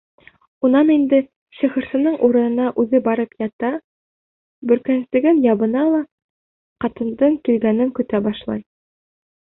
Унан 0.67 0.87
инде 0.93 1.19
сихырсының 1.57 2.15
урынына 2.29 2.71
үҙе 2.85 3.03
барып 3.09 3.37
ята, 3.45 3.71
бөркәнсеген 4.73 5.45
ябына 5.49 5.87
ла 5.93 6.03
ҡатындың 6.87 7.41
килгәнен 7.49 7.97
көтә 8.01 8.27
башлай. 8.31 8.71